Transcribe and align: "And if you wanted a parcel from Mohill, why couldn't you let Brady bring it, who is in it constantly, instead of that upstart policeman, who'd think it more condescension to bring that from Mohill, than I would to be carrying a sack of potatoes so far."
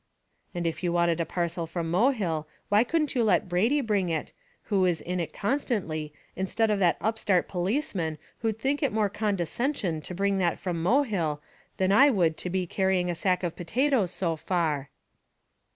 "And 0.55 0.65
if 0.65 0.81
you 0.81 0.91
wanted 0.91 1.21
a 1.21 1.27
parcel 1.27 1.67
from 1.67 1.91
Mohill, 1.91 2.47
why 2.69 2.83
couldn't 2.83 3.13
you 3.13 3.23
let 3.23 3.47
Brady 3.47 3.81
bring 3.81 4.09
it, 4.09 4.33
who 4.63 4.83
is 4.85 4.99
in 4.99 5.19
it 5.19 5.31
constantly, 5.31 6.11
instead 6.35 6.71
of 6.71 6.79
that 6.79 6.97
upstart 6.99 7.47
policeman, 7.47 8.17
who'd 8.39 8.57
think 8.57 8.81
it 8.81 8.91
more 8.91 9.09
condescension 9.09 10.01
to 10.01 10.15
bring 10.15 10.39
that 10.39 10.57
from 10.57 10.81
Mohill, 10.81 11.39
than 11.77 11.91
I 11.91 12.09
would 12.09 12.35
to 12.37 12.49
be 12.49 12.65
carrying 12.65 13.11
a 13.11 13.15
sack 13.15 13.43
of 13.43 13.55
potatoes 13.55 14.09
so 14.09 14.35
far." 14.35 14.89